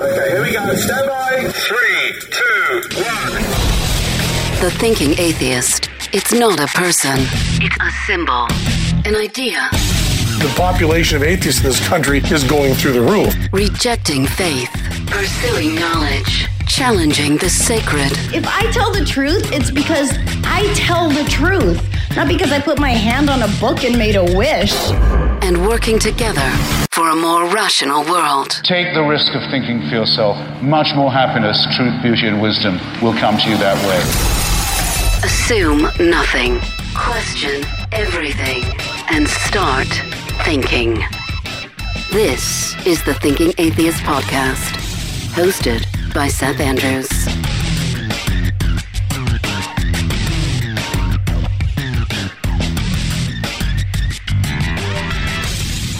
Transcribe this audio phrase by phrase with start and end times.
[0.00, 0.74] Okay, here we go.
[0.74, 1.48] Stand by.
[1.52, 3.42] Three, two, one.
[4.60, 5.88] The Thinking Atheist.
[6.12, 7.16] It's not a person,
[7.62, 8.48] it's a symbol,
[9.06, 9.68] an idea.
[10.40, 13.32] The population of atheists in this country is going through the roof.
[13.52, 14.68] Rejecting faith,
[15.06, 18.10] pursuing knowledge, challenging the sacred.
[18.34, 20.10] If I tell the truth, it's because
[20.42, 21.80] I tell the truth,
[22.16, 24.74] not because I put my hand on a book and made a wish.
[25.44, 26.50] And working together
[26.90, 28.62] for a more rational world.
[28.64, 30.38] Take the risk of thinking for yourself.
[30.62, 34.00] Much more happiness, truth, beauty, and wisdom will come to you that way.
[35.22, 36.60] Assume nothing.
[36.96, 37.62] Question
[37.92, 38.64] everything.
[39.10, 39.88] And start
[40.44, 40.94] thinking.
[42.10, 44.72] This is the Thinking Atheist Podcast,
[45.34, 45.84] hosted
[46.14, 47.53] by Seth Andrews.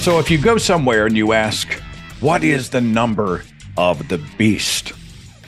[0.04, 1.72] So if you go somewhere and you ask,
[2.20, 3.42] what is the number
[3.78, 4.92] of the beast?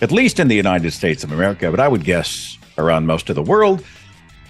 [0.00, 3.36] At least in the United States of America, but I would guess around most of
[3.36, 3.84] the world,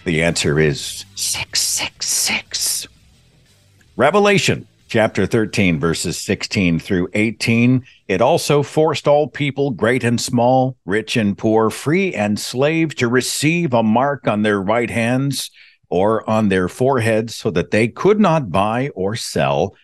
[0.05, 2.87] the answer is 666.
[3.97, 7.84] Revelation chapter 13, verses 16 through 18.
[8.06, 13.09] It also forced all people, great and small, rich and poor, free and slave, to
[13.09, 15.50] receive a mark on their right hands
[15.88, 19.75] or on their foreheads so that they could not buy or sell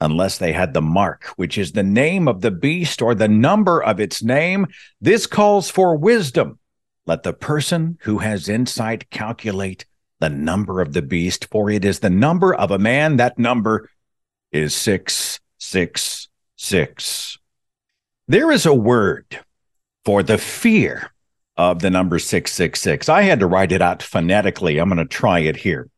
[0.00, 3.82] unless they had the mark, which is the name of the beast or the number
[3.82, 4.66] of its name.
[5.00, 6.58] This calls for wisdom.
[7.06, 9.84] Let the person who has insight calculate
[10.20, 13.16] the number of the beast, for it is the number of a man.
[13.16, 13.90] That number
[14.52, 17.38] is 666.
[18.28, 19.38] There is a word
[20.04, 21.10] for the fear
[21.56, 23.08] of the number 666.
[23.08, 24.78] I had to write it out phonetically.
[24.78, 25.88] I'm going to try it here.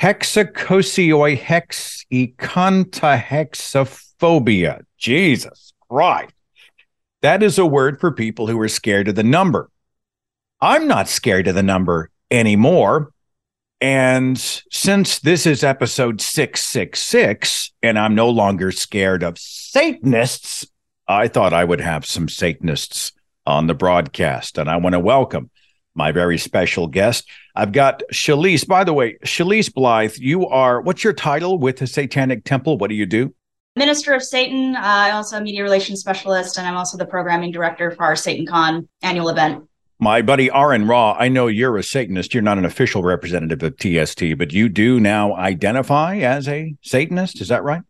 [0.00, 2.04] Hexacosioi hex
[3.20, 4.82] hexaphobia.
[4.98, 6.32] Jesus Christ.
[7.22, 9.70] That is a word for people who are scared of the number.
[10.60, 13.10] I'm not scared of the number anymore.
[13.80, 20.66] And since this is episode 666 and I'm no longer scared of Satanists,
[21.06, 23.12] I thought I would have some Satanists
[23.46, 24.56] on the broadcast.
[24.56, 25.50] And I want to welcome
[25.94, 27.28] my very special guest.
[27.54, 28.66] I've got Shalise.
[28.66, 32.78] By the way, Shalise Blythe, you are, what's your title with the Satanic Temple?
[32.78, 33.34] What do you do?
[33.76, 34.76] Minister of Satan.
[34.76, 38.14] Uh, I'm also a media relations specialist, and I'm also the programming director for our
[38.14, 39.68] SatanCon annual event.
[39.98, 42.34] My buddy Aron Ra, I know you're a Satanist.
[42.34, 47.40] You're not an official representative of TST, but you do now identify as a Satanist.
[47.40, 47.82] Is that right?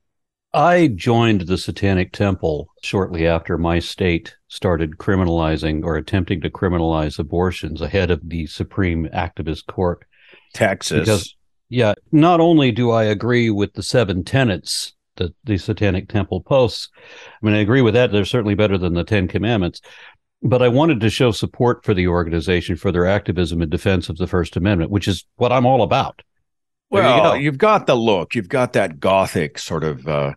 [0.55, 7.19] I joined the Satanic Temple shortly after my state started criminalizing or attempting to criminalize
[7.19, 10.07] abortions ahead of the Supreme Activist Court.
[10.53, 11.01] Texas.
[11.01, 11.37] Because,
[11.69, 16.89] yeah, not only do I agree with the seven tenets that the Satanic Temple posts,
[17.43, 18.13] I mean, I agree with that.
[18.13, 19.81] They're certainly better than the Ten Commandments.
[20.41, 24.19] But I wanted to show support for the organization for their activism in defense of
[24.19, 26.23] the First Amendment, which is what I'm all about.
[26.91, 28.35] Well, you have got the look.
[28.35, 30.35] You've got that gothic sort of uh,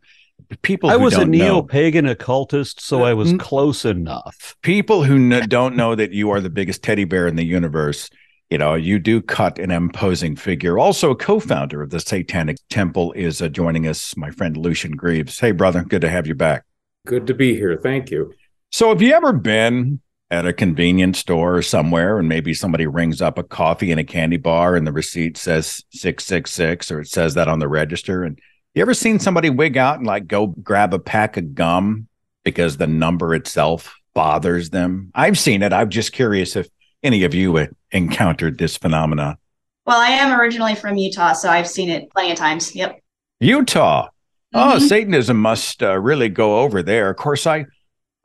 [0.62, 0.90] people.
[0.90, 4.56] I was a neo pagan occultist, so I was close enough.
[4.62, 8.10] People who n- don't know that you are the biggest teddy bear in the universe.
[8.50, 10.80] You know, you do cut an imposing figure.
[10.80, 14.16] Also, a co-founder of the Satanic Temple is uh, joining us.
[14.16, 15.38] My friend Lucien Greaves.
[15.38, 16.64] Hey, brother, good to have you back.
[17.06, 17.78] Good to be here.
[17.78, 18.34] Thank you.
[18.72, 23.22] So, have you ever been at a convenience store or somewhere and maybe somebody rings
[23.22, 27.34] up a coffee and a candy bar and the receipt says 666 or it says
[27.36, 28.24] that on the register?
[28.24, 28.38] And
[28.76, 32.08] you ever seen somebody wig out and like go grab a pack of gum
[32.44, 35.12] because the number itself bothers them?
[35.16, 35.72] I've seen it.
[35.72, 36.68] I'm just curious if
[37.04, 39.38] any of you encountered this phenomenon.
[39.86, 42.76] Well, I am originally from Utah, so I've seen it plenty of times.
[42.76, 43.00] Yep.
[43.40, 44.10] Utah.
[44.54, 44.88] Oh, Mhm.
[44.90, 47.10] Satanism must uh, really go over there.
[47.10, 47.66] Of course, I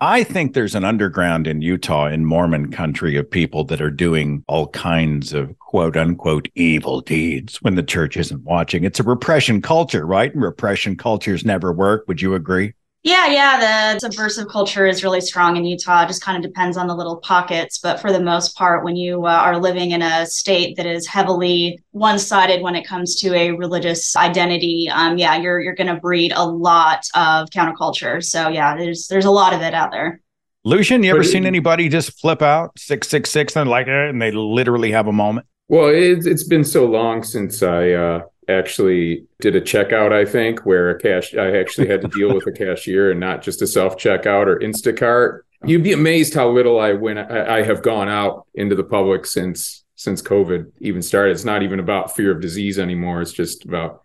[0.03, 4.43] I think there's an underground in Utah, in Mormon country, of people that are doing
[4.49, 8.83] all kinds of quote unquote evil deeds when the church isn't watching.
[8.83, 10.35] It's a repression culture, right?
[10.35, 12.09] And repression cultures never work.
[12.09, 12.73] Would you agree?
[13.05, 16.05] Yeah, yeah, the subversive culture is really strong in Utah.
[16.05, 17.79] It just kind of depends on the little pockets.
[17.79, 21.09] But for the most part, when you uh, are living in a state that is
[21.09, 25.93] heavily one sided when it comes to a religious identity, um, yeah, you're, you're going
[25.93, 28.23] to breed a lot of counterculture.
[28.23, 30.21] So, yeah, there's, there's a lot of it out there.
[30.65, 34.11] Lucien, you ever But- seen anybody just flip out six six six and like eh,
[34.11, 35.49] and they literally have a moment?
[35.67, 40.13] Well, it's it's been so long since I uh, actually did a checkout.
[40.13, 43.43] I think where a cash I actually had to deal with a cashier and not
[43.43, 45.41] just a self checkout or Instacart.
[45.65, 47.19] You'd be amazed how little I went.
[47.19, 51.33] I, I have gone out into the public since since COVID even started.
[51.33, 53.23] It's not even about fear of disease anymore.
[53.23, 54.03] It's just about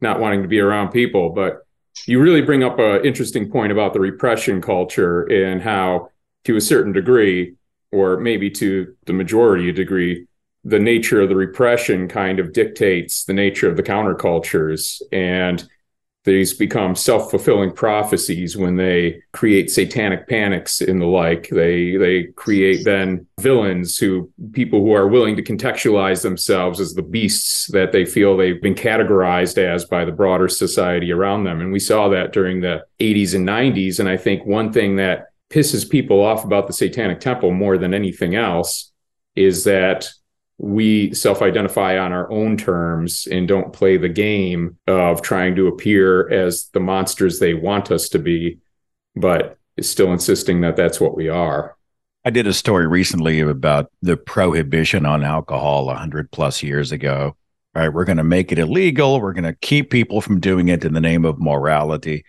[0.00, 1.30] not wanting to be around people.
[1.30, 1.64] But
[2.06, 6.10] you really bring up an interesting point about the repression culture and how,
[6.44, 7.54] to a certain degree,
[7.90, 10.26] or maybe to the majority degree,
[10.68, 15.00] the nature of the repression kind of dictates the nature of the countercultures.
[15.12, 15.66] And
[16.24, 21.48] these become self-fulfilling prophecies when they create satanic panics and the like.
[21.48, 27.02] They they create then villains who people who are willing to contextualize themselves as the
[27.02, 31.62] beasts that they feel they've been categorized as by the broader society around them.
[31.62, 35.26] And we saw that during the 80s and 90s and i think one thing that
[35.50, 38.92] pisses people off about the satanic temple more than anything else
[39.34, 40.10] is that
[40.58, 45.68] we self identify on our own terms and don't play the game of trying to
[45.68, 48.58] appear as the monsters they want us to be,
[49.14, 51.76] but still insisting that that's what we are.
[52.24, 57.36] I did a story recently about the prohibition on alcohol 100 plus years ago.
[57.76, 59.20] All right, we're going to make it illegal.
[59.20, 62.24] We're going to keep people from doing it in the name of morality.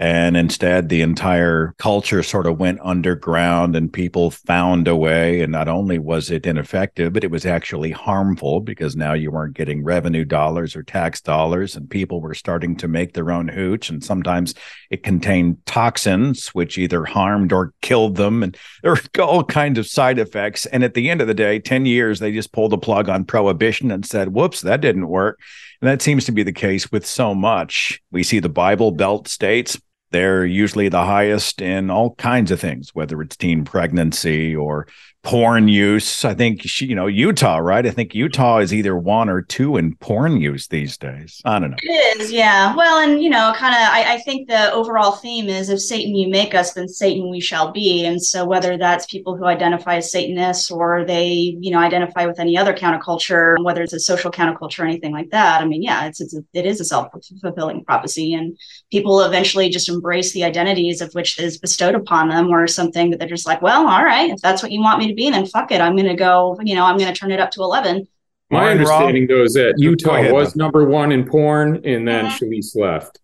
[0.00, 5.40] And instead, the entire culture sort of went underground and people found a way.
[5.40, 9.56] And not only was it ineffective, but it was actually harmful because now you weren't
[9.56, 13.90] getting revenue dollars or tax dollars, and people were starting to make their own hooch.
[13.90, 14.54] And sometimes
[14.88, 18.44] it contained toxins, which either harmed or killed them.
[18.44, 20.64] And there were all kinds of side effects.
[20.66, 23.24] And at the end of the day, 10 years, they just pulled the plug on
[23.24, 25.40] prohibition and said, whoops, that didn't work.
[25.80, 28.00] And that seems to be the case with so much.
[28.12, 29.76] We see the Bible Belt states
[30.10, 34.86] they're usually the highest in all kinds of things, whether it's teen pregnancy or
[35.28, 36.24] porn use.
[36.24, 37.84] I think, she, you know, Utah, right?
[37.84, 41.42] I think Utah is either one or two in porn use these days.
[41.44, 41.76] I don't know.
[41.82, 42.74] It is, yeah.
[42.74, 46.14] Well, and you know, kind of, I, I think the overall theme is if Satan
[46.14, 48.06] you make us, then Satan we shall be.
[48.06, 51.26] And so, whether that's people who identify as Satanists or they,
[51.60, 55.28] you know, identify with any other counterculture, whether it's a social counterculture or anything like
[55.32, 57.08] that, I mean, yeah, it's, it's a, it is a self
[57.42, 58.56] fulfilling prophecy, and
[58.90, 63.18] people eventually just embrace the identities of which is bestowed upon them, or something that
[63.18, 65.46] they're just like, well, all right, if that's what you want me to be, then
[65.46, 67.60] fuck it, I'm going to go, you know, I'm going to turn it up to
[67.60, 68.08] eleven.
[68.50, 68.88] My Warren, Rob?
[68.88, 70.56] understanding, though, is that Utah ahead, was Bob.
[70.56, 72.26] number one in porn, and then.
[72.26, 72.44] Mm-hmm.
[72.44, 73.20] Shalice left.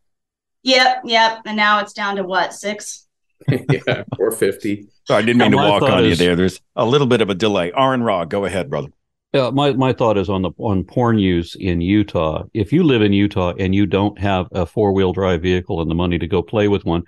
[0.64, 1.40] Yep, yep.
[1.46, 3.06] And now it's down to what six?
[3.48, 4.88] yeah, or fifty.
[5.04, 6.36] So I didn't mean to walk thought on you there.
[6.36, 7.72] There's a little bit of a delay.
[7.76, 8.88] Aron Ra, go ahead, brother.
[9.34, 12.44] Yeah, my, my thought is on the on porn use in Utah.
[12.54, 15.90] If you live in Utah and you don't have a four wheel drive vehicle and
[15.90, 17.02] the money to go play with one,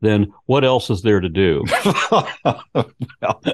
[0.00, 1.64] then what else is there to do?
[2.10, 3.44] well,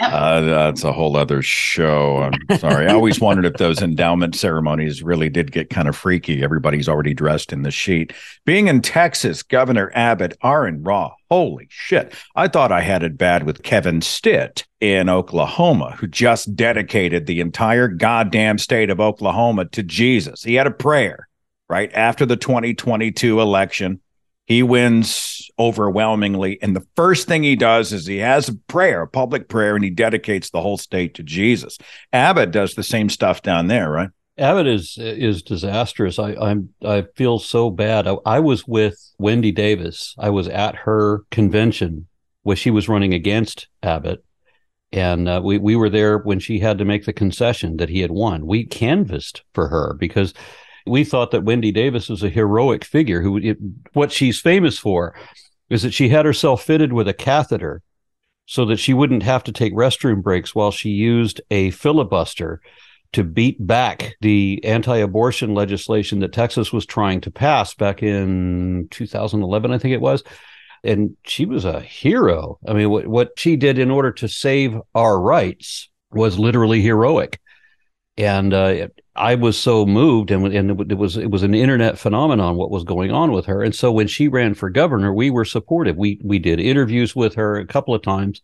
[0.00, 2.18] uh, that's a whole other show.
[2.18, 2.86] I'm sorry.
[2.86, 6.42] I always wondered if those endowment ceremonies really did get kind of freaky.
[6.42, 8.12] Everybody's already dressed in the sheet.
[8.44, 12.14] Being in Texas, Governor Abbott, Aron Ra, holy shit.
[12.36, 17.40] I thought I had it bad with Kevin Stitt in Oklahoma, who just dedicated the
[17.40, 20.42] entire goddamn state of Oklahoma to Jesus.
[20.42, 21.28] He had a prayer
[21.68, 24.00] right after the 2022 election.
[24.48, 26.58] He wins overwhelmingly.
[26.62, 29.84] And the first thing he does is he has a prayer, a public prayer, and
[29.84, 31.76] he dedicates the whole state to Jesus.
[32.14, 34.08] Abbott does the same stuff down there, right?
[34.38, 36.18] Abbott is is disastrous.
[36.18, 38.06] I I'm I feel so bad.
[38.06, 40.14] I, I was with Wendy Davis.
[40.18, 42.06] I was at her convention
[42.42, 44.24] where she was running against Abbott,
[44.92, 48.00] and uh, we we were there when she had to make the concession that he
[48.00, 48.46] had won.
[48.46, 50.32] We canvassed for her because
[50.88, 53.58] we thought that Wendy Davis was a heroic figure who it,
[53.92, 55.14] what she's famous for
[55.70, 57.82] is that she had herself fitted with a catheter
[58.46, 62.60] so that she wouldn't have to take restroom breaks while she used a filibuster
[63.12, 69.70] to beat back the anti-abortion legislation that Texas was trying to pass back in 2011
[69.70, 70.22] I think it was.
[70.84, 72.58] And she was a hero.
[72.66, 77.40] I mean what what she did in order to save our rights was literally heroic
[78.18, 82.56] and uh, I was so moved, and, and it was it was an internet phenomenon
[82.56, 83.62] what was going on with her.
[83.62, 85.96] And so when she ran for governor, we were supportive.
[85.96, 88.42] We we did interviews with her a couple of times,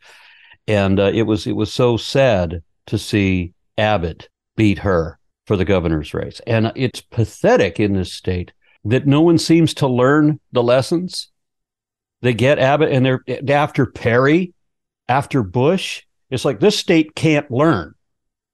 [0.68, 5.64] and uh, it was it was so sad to see Abbott beat her for the
[5.64, 6.40] governor's race.
[6.46, 8.52] And it's pathetic in this state
[8.84, 11.32] that no one seems to learn the lessons.
[12.22, 14.54] They get Abbott, and they're after Perry,
[15.08, 16.04] after Bush.
[16.30, 17.94] It's like this state can't learn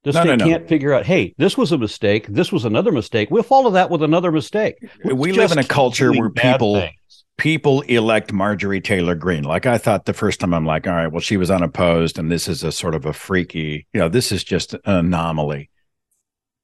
[0.02, 0.46] the no, state no, no.
[0.46, 2.26] can't figure out, hey, this was a mistake.
[2.26, 3.30] This was another mistake.
[3.30, 4.76] We'll follow that with another mistake.
[5.04, 7.24] We, we live in a culture where people things.
[7.36, 9.44] people elect Marjorie Taylor Greene.
[9.44, 12.32] Like I thought the first time, I'm like, all right, well, she was unopposed, and
[12.32, 15.68] this is a sort of a freaky, you know, this is just an anomaly.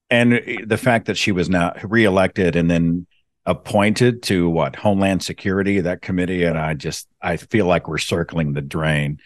[0.09, 3.07] And eh, the fact that she was now reelected and then
[3.45, 8.55] appointed to what Homeland Security, that committee, and I just I feel like we're circling
[8.55, 9.19] the drain.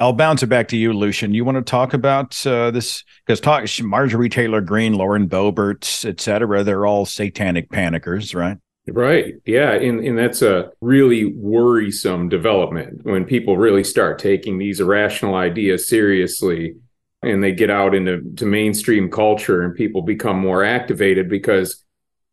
[0.00, 1.34] I'll bounce it back to you, Lucien.
[1.34, 6.20] You want to talk about uh, this because talk Marjorie Taylor Greene, Lauren Boeberts, et
[6.20, 6.62] cetera.
[6.62, 8.58] They're all satanic panickers, right?
[8.86, 9.34] Right.
[9.44, 9.72] Yeah.
[9.72, 15.88] And, and that's a really worrisome development when people really start taking these irrational ideas
[15.88, 16.76] seriously
[17.22, 21.84] and they get out into to mainstream culture and people become more activated because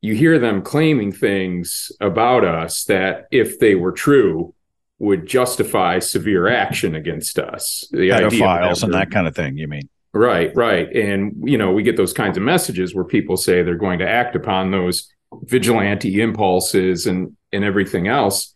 [0.02, 4.54] you hear them claiming things about us that if they were true
[5.00, 7.88] would justify severe action against us.
[7.92, 9.58] The pedophiles and that kind of thing.
[9.58, 9.90] You mean?
[10.14, 10.90] Right, right.
[10.96, 14.08] And you know, we get those kinds of messages where people say they're going to
[14.08, 15.12] act upon those
[15.44, 18.56] vigilante impulses and and everything else.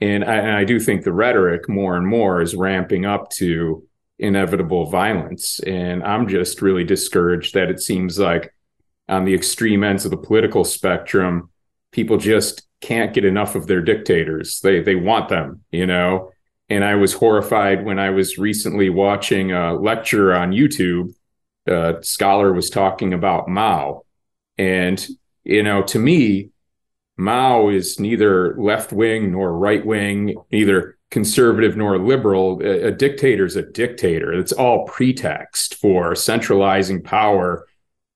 [0.00, 3.84] And I, and I do think the rhetoric more and more is ramping up to
[4.18, 5.60] inevitable violence.
[5.60, 8.52] And I'm just really discouraged that it seems like
[9.08, 11.50] on the extreme ends of the political spectrum,
[11.92, 14.60] people just can't get enough of their dictators.
[14.60, 16.30] They they want them, you know.
[16.68, 21.14] And I was horrified when I was recently watching a lecture on YouTube.
[21.66, 24.04] A scholar was talking about Mao,
[24.56, 25.06] and
[25.44, 26.50] you know, to me,
[27.16, 32.60] Mao is neither left wing nor right wing, neither conservative nor liberal.
[32.62, 34.32] A, a dictator is a dictator.
[34.32, 37.67] It's all pretext for centralizing power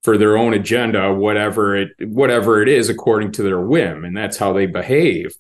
[0.03, 4.37] for their own agenda, whatever it whatever it is, according to their whim, and that's
[4.37, 5.35] how they behave.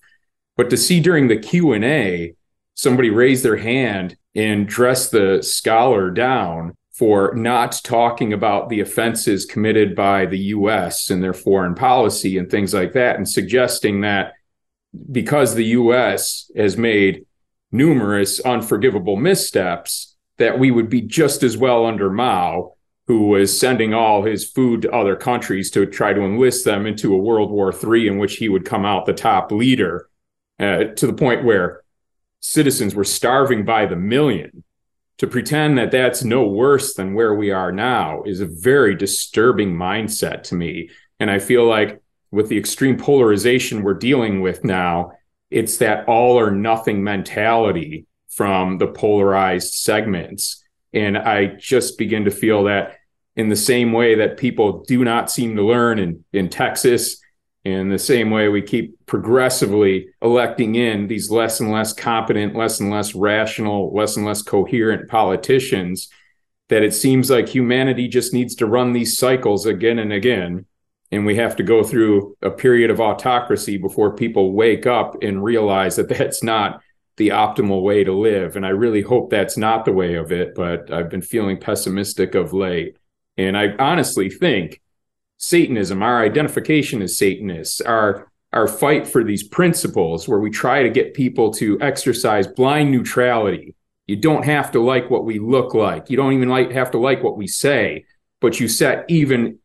[0.57, 2.35] But to see during the Q and A
[2.75, 9.45] somebody raise their hand and dress the scholar down for not talking about the offenses
[9.45, 11.11] committed by the U.S.
[11.11, 14.35] and their foreign policy and things like that, and suggesting that
[15.11, 16.51] because the U.S.
[16.55, 17.27] has made
[17.73, 22.75] numerous unforgivable missteps, that we would be just as well under Mao
[23.07, 27.15] who was sending all his food to other countries to try to enlist them into
[27.15, 30.09] a World War III in which he would come out the top leader
[30.61, 31.83] uh, to the point where
[32.41, 34.65] citizens were starving by the million.
[35.19, 39.73] To pretend that that's no worse than where we are now is a very disturbing
[39.73, 40.91] mindset to me.
[41.21, 45.13] And I feel like with the extreme polarization we're dealing with now,
[45.51, 50.62] it's that all or nothing mentality from the polarized segments
[50.93, 52.99] and I just begin to feel that
[53.37, 57.19] in the same way that people do not seem to learn in, in Texas,
[57.65, 62.81] in the same way we keep progressively electing in these less and less competent, less
[62.81, 66.09] and less rational, less and less coherent politicians,
[66.69, 70.67] that it seems like humanity just needs to run these cycles again and again.
[71.11, 75.45] And we have to go through a period of autocracy before people wake up and
[75.45, 76.81] realize that that's not
[77.17, 78.57] the optimal way to live.
[78.57, 82.35] And I really hope that's not the way of it, but I've been feeling pessimistic
[82.35, 82.97] of late.
[83.37, 84.81] And I honestly think
[85.39, 90.91] Satanism, our identification as Satanists, our our fight for these principles where we try to
[90.91, 93.75] get people to exercise blind neutrality.
[94.07, 96.11] You don't have to like what we look like.
[96.11, 98.05] You don't even like have to like what we say,
[98.41, 99.59] but you set even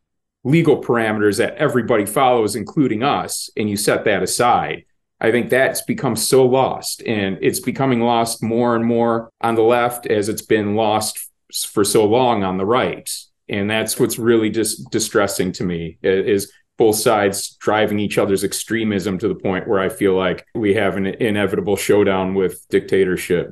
[0.46, 4.86] legal parameters that everybody follows, including us, and you set that aside.
[5.20, 9.64] I think that's become so lost and it's becoming lost more and more on the
[9.64, 11.30] left as it's been lost
[11.68, 13.10] for so long on the right.
[13.50, 19.18] And that's what's really just distressing to me is both sides driving each other's extremism
[19.18, 23.52] to the point where I feel like we have an inevitable showdown with dictatorship.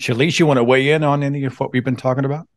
[0.00, 2.48] Shalise, you want to weigh in on any of what we've been talking about?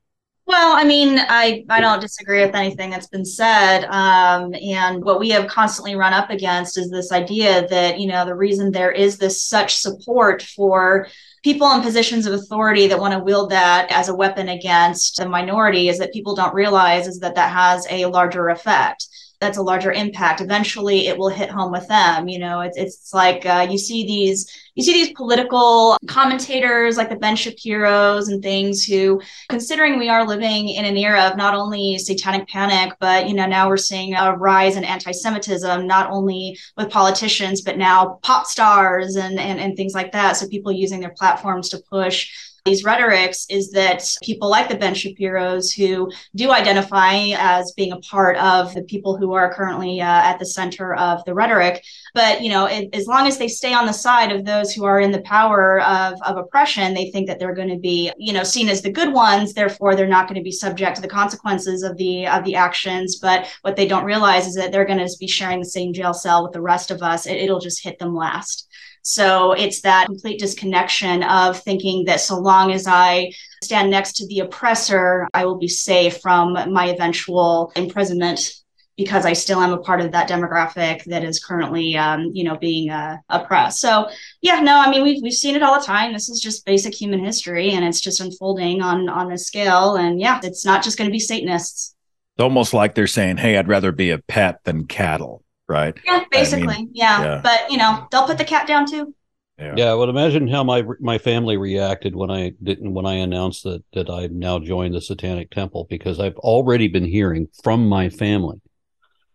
[0.50, 3.86] Well, I mean, I, I don't disagree with anything that's been said.
[3.86, 8.26] Um, and what we have constantly run up against is this idea that, you know,
[8.26, 11.08] the reason there is this such support for
[11.44, 15.30] people in positions of authority that want to wield that as a weapon against the
[15.30, 19.06] minority is that people don't realize is that that has a larger effect
[19.42, 23.14] that's a larger impact eventually it will hit home with them you know it's, it's
[23.14, 28.42] like uh, you see these you see these political commentators like the ben shapiro's and
[28.44, 29.20] things who
[29.50, 33.46] considering we are living in an era of not only satanic panic but you know
[33.46, 39.16] now we're seeing a rise in anti-semitism not only with politicians but now pop stars
[39.16, 40.38] and and, and things like that.
[40.38, 42.32] So people using their platforms to push
[42.66, 48.00] these rhetorics is that people like the Ben Shapiro's who do identify as being a
[48.00, 51.84] part of the people who are currently uh, at the center of the rhetoric.
[52.14, 54.86] But, you know, it, as long as they stay on the side of those who
[54.86, 58.34] are in the power of, of oppression, they think that they're going to be, you
[58.34, 59.54] know, seen as the good ones.
[59.54, 63.18] Therefore, they're not going to be subject to the consequences of the of the actions.
[63.18, 66.14] But what they don't realize is that they're going to be sharing the same jail
[66.14, 67.26] cell with the rest of us.
[67.26, 68.69] It, it'll just hit them last.
[69.10, 73.32] So it's that complete disconnection of thinking that so long as I
[73.64, 78.54] stand next to the oppressor, I will be safe from my eventual imprisonment
[78.98, 82.56] because I still am a part of that demographic that is currently, um, you know,
[82.56, 83.82] being uh, oppressed.
[83.82, 84.12] So,
[84.42, 86.14] yeah, no, I mean, we've, we've seen it all the time.
[86.14, 89.96] This is just basic human history, and it's just unfolding on on this scale.
[89.96, 91.96] And yeah, it's not just going to be Satanists.
[92.36, 95.98] It's almost like they're saying, "Hey, I'd rather be a pet than cattle." Right?
[96.04, 96.74] Yeah, basically.
[96.74, 97.22] I mean, yeah.
[97.22, 97.42] yeah.
[97.42, 99.14] But you know, they'll put the cat down too.
[99.58, 99.74] Yeah.
[99.76, 103.84] yeah, well, imagine how my my family reacted when I didn't when I announced that
[103.94, 108.62] that I've now joined the Satanic Temple because I've already been hearing from my family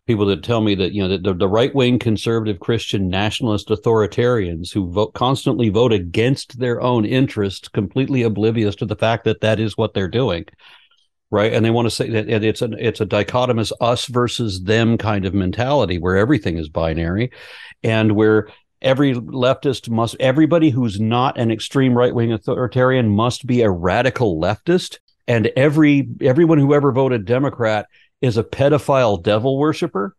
[0.07, 3.69] people that tell me that you know that the, the right wing conservative Christian nationalist
[3.69, 9.41] authoritarians who vote constantly vote against their own interests, completely oblivious to the fact that
[9.41, 10.45] that is what they're doing
[11.35, 11.53] right?
[11.53, 15.27] And they want to say that it's a it's a dichotomous us versus them kind
[15.27, 17.33] of mentality where everything is binary,
[17.83, 18.49] and where
[18.81, 24.41] every leftist must everybody who's not an extreme right wing authoritarian must be a radical
[24.41, 27.89] leftist, and every everyone who ever voted Democrat
[28.21, 30.17] is a pedophile devil worshiper.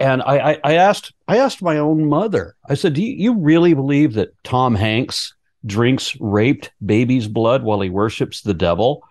[0.00, 2.56] And I, I, I asked I asked my own mother.
[2.68, 5.32] I said, "Do you, you really believe that Tom Hanks
[5.64, 9.04] drinks raped baby's blood while he worships the devil?"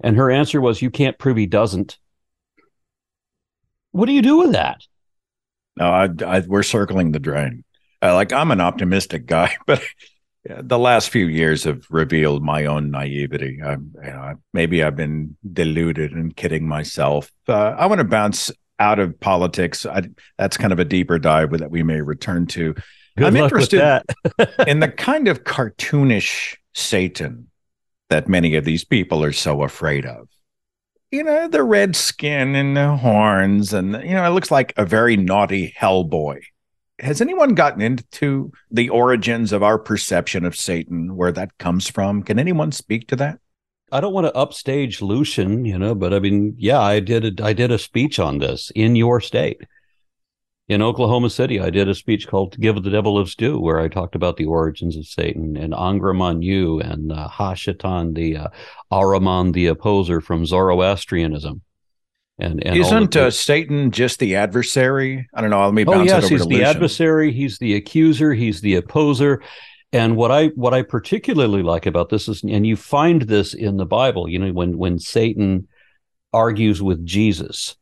[0.00, 1.98] And her answer was, You can't prove he doesn't.
[3.92, 4.82] What do you do with that?
[5.76, 7.64] No, I, I, we're circling the drain.
[8.02, 9.82] Uh, like, I'm an optimistic guy, but
[10.44, 13.60] the last few years have revealed my own naivety.
[13.64, 17.32] I, you know, maybe I've been deluded and kidding myself.
[17.48, 19.86] Uh, I want to bounce out of politics.
[19.86, 20.02] I,
[20.38, 22.74] that's kind of a deeper dive that we may return to.
[23.16, 24.02] Good I'm interested
[24.66, 27.48] in the kind of cartoonish Satan
[28.08, 30.28] that many of these people are so afraid of.
[31.10, 34.84] You know, the red skin and the horns, and, you know, it looks like a
[34.84, 36.40] very naughty Hellboy.
[36.98, 42.22] Has anyone gotten into the origins of our perception of Satan, where that comes from?
[42.22, 43.38] Can anyone speak to that?
[43.92, 47.44] I don't want to upstage Lucien, you know, but I mean, yeah, I did a,
[47.44, 49.62] I did a speech on this in your state
[50.68, 53.88] in Oklahoma City, I did a speech called "Give the Devil His Due," where I
[53.88, 58.48] talked about the origins of Satan and Angra Mainyu and uh, Hashatan, the uh,
[58.90, 61.62] Ahriman, the opposer from Zoroastrianism.
[62.38, 65.26] And, and isn't uh, Satan just the adversary?
[65.32, 65.64] I don't know.
[65.64, 67.32] Let me bounce oh yes, he's the adversary.
[67.32, 68.34] He's the accuser.
[68.34, 69.42] He's the opposer.
[69.92, 73.76] And what I what I particularly like about this is, and you find this in
[73.76, 74.28] the Bible.
[74.28, 75.68] You know, when when Satan
[76.32, 77.76] argues with Jesus,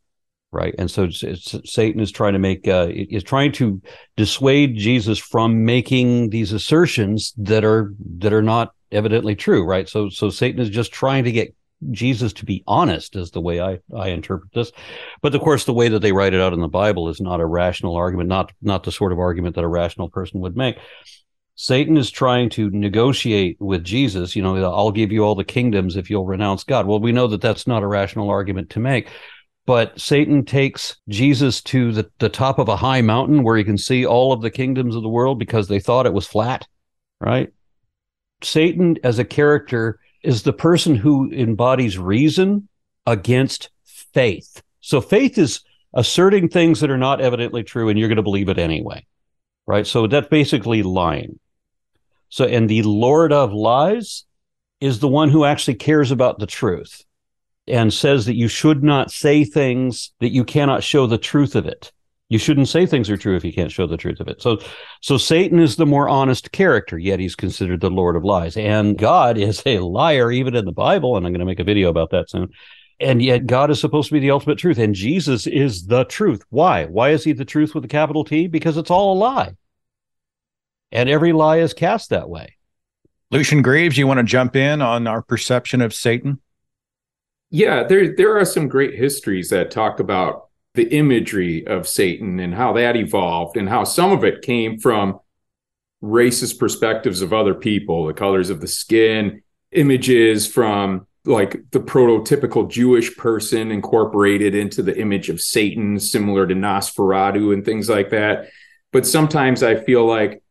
[0.55, 0.75] right?
[0.79, 3.83] And so it's, it's, Satan is trying to make uh, is trying to
[4.17, 9.89] dissuade Jesus from making these assertions that are that are not evidently true, right?
[9.89, 11.55] So so Satan is just trying to get
[11.91, 14.73] Jesus to be honest, is the way I I interpret this.
[15.21, 17.41] But of course, the way that they write it out in the Bible is not
[17.41, 20.79] a rational argument, not not the sort of argument that a rational person would make.
[21.57, 24.35] Satan is trying to negotiate with Jesus.
[24.35, 26.87] You know, I'll give you all the kingdoms if you'll renounce God.
[26.87, 29.09] Well, we know that that's not a rational argument to make
[29.67, 33.79] but Satan takes Jesus to the, the top of a high mountain where he can
[33.79, 36.67] see all of the kingdoms of the world because they thought it was flat,
[37.21, 37.53] right?
[38.43, 42.69] Satan, as a character, is the person who embodies reason
[43.07, 44.63] against faith.
[44.81, 45.61] So faith is
[45.95, 49.07] asserting things that are not evidently true and you're going to believe it anyway,
[49.67, 49.87] right?
[49.87, 51.39] So that's basically lying.
[52.29, 54.25] So, and the Lord of lies
[54.81, 57.05] is the one who actually cares about the truth
[57.67, 61.67] and says that you should not say things that you cannot show the truth of
[61.67, 61.93] it.
[62.29, 64.41] You shouldn't say things are true if you can't show the truth of it.
[64.41, 64.59] So,
[65.01, 68.57] so Satan is the more honest character, yet he's considered the Lord of lies.
[68.57, 71.17] And God is a liar, even in the Bible.
[71.17, 72.49] And I'm going to make a video about that soon.
[72.99, 74.79] And yet God is supposed to be the ultimate truth.
[74.79, 76.43] And Jesus is the truth.
[76.49, 76.87] Why?
[76.87, 78.47] Why is he the truth with a capital T?
[78.47, 79.55] Because it's all a lie.
[80.91, 82.57] And every lie is cast that way.
[83.31, 86.41] Lucien Greaves, you want to jump in on our perception of Satan?
[87.55, 92.53] Yeah, there there are some great histories that talk about the imagery of Satan and
[92.53, 95.21] how that evolved and how some of it came from
[96.03, 99.41] racist perspectives of other people, the colors of the skin,
[99.71, 106.57] images from like the prototypical Jewish person incorporated into the image of Satan, similar to
[106.57, 108.49] Nosferatu and things like that.
[108.91, 110.43] But sometimes I feel like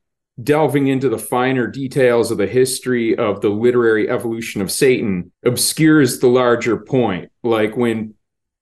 [0.41, 6.19] delving into the finer details of the history of the literary evolution of Satan obscures
[6.19, 7.31] the larger point.
[7.43, 8.15] Like when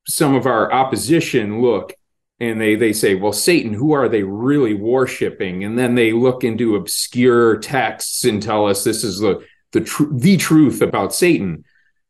[0.08, 1.94] some of our opposition look
[2.40, 5.64] and they they say, well, Satan, who are they really worshiping?
[5.64, 10.12] And then they look into obscure texts and tell us this is the the tr-
[10.12, 11.64] the truth about Satan.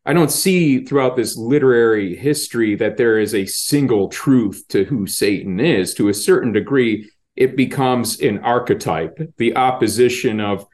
[0.05, 5.05] I don't see throughout this literary history that there is a single truth to who
[5.05, 5.93] Satan is.
[5.95, 10.65] To a certain degree, it becomes an archetype, the opposition of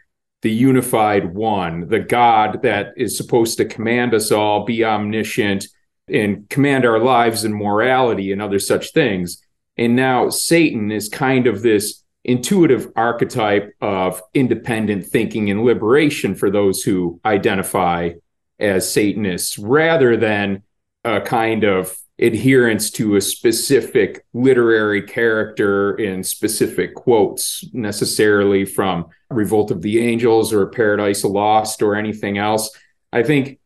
[0.42, 5.68] the unified one, the God that is supposed to command us all, be omniscient,
[6.08, 9.42] and command our lives and morality and other such things.
[9.78, 16.50] And now Satan is kind of this intuitive archetype of independent thinking and liberation for
[16.50, 18.12] those who identify
[18.60, 20.64] as Satanists rather than
[21.04, 29.72] a kind of adherence to a specific literary character in specific quotes necessarily from Revolt
[29.72, 32.76] of the Angels or Paradise Lost or anything else.
[33.14, 33.60] I think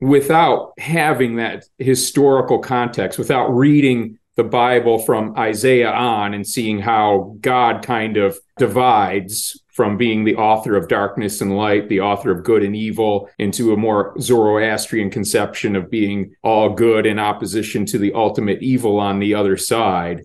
[0.00, 7.36] without having that historical context, without reading the Bible from Isaiah on and seeing how
[7.40, 12.44] God kind of divides from being the author of darkness and light, the author of
[12.44, 17.98] good and evil, into a more Zoroastrian conception of being all good in opposition to
[17.98, 20.24] the ultimate evil on the other side.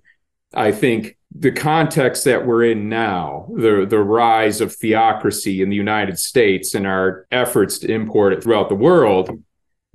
[0.53, 5.75] I think the context that we're in now, the, the rise of theocracy in the
[5.75, 9.43] United States and our efforts to import it throughout the world,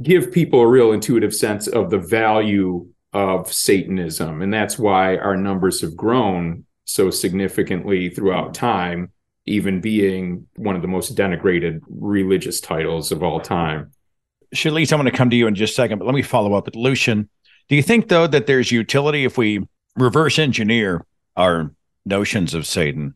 [0.02, 4.42] give people a real intuitive sense of the value of Satanism.
[4.42, 9.12] And that's why our numbers have grown so significantly throughout time,
[9.46, 13.92] even being one of the most denigrated religious titles of all time.
[14.54, 16.54] Shalise, I'm going to come to you in just a second, but let me follow
[16.54, 17.28] up with Lucien.
[17.68, 21.04] Do you think, though, that there's utility if we reverse engineer
[21.36, 21.72] our
[22.06, 23.14] notions of Satan,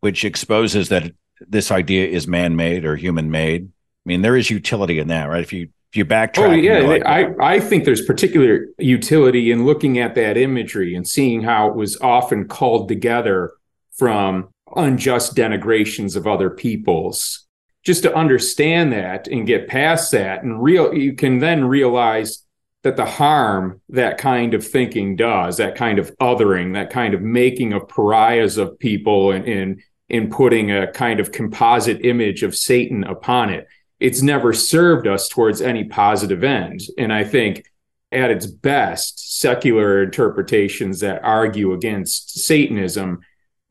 [0.00, 3.64] which exposes that this idea is man made or human made?
[3.64, 5.42] I mean, there is utility in that, right?
[5.42, 6.50] If you if you backtrack.
[6.50, 11.06] Oh yeah, like, I I think there's particular utility in looking at that imagery and
[11.06, 13.52] seeing how it was often called together
[13.96, 17.46] from unjust denigrations of other peoples.
[17.84, 22.44] Just to understand that and get past that, and real, you can then realize
[22.82, 27.22] that the harm that kind of thinking does, that kind of othering, that kind of
[27.22, 32.56] making of pariahs of people, and in in putting a kind of composite image of
[32.56, 33.68] Satan upon it
[34.00, 36.80] it's never served us towards any positive end.
[36.96, 37.64] And I think
[38.12, 43.20] at its best, secular interpretations that argue against Satanism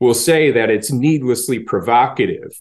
[0.00, 2.52] will say that it's needlessly provocative,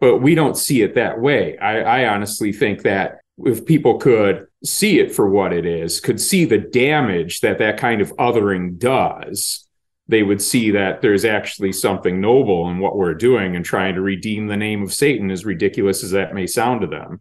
[0.00, 1.58] but we don't see it that way.
[1.58, 6.20] I, I honestly think that if people could see it for what it is, could
[6.20, 9.66] see the damage that that kind of othering does,
[10.06, 14.02] they would see that there's actually something noble in what we're doing and trying to
[14.02, 17.20] redeem the name of Satan, as ridiculous as that may sound to them.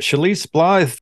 [0.00, 0.96] Shalise Blythe,